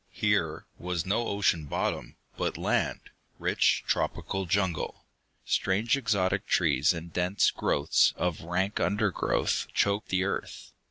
[0.13, 5.05] Here was no ocean bottom, but land, rich tropical jungle.
[5.45, 10.71] Strange exotic trees and dense growths of rank undergrowth choked the earth.